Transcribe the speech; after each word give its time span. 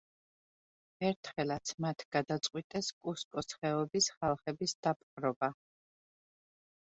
ერთხელაც, 1.07 1.73
მათ 1.85 2.05
გადაწყვიტეს 2.15 2.89
კუსკოს 3.07 3.53
ხეობის 3.59 4.09
ხალხების 4.15 4.75
დაპყრობა. 4.87 5.51